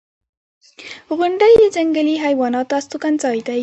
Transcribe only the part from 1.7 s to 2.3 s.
ځنګلي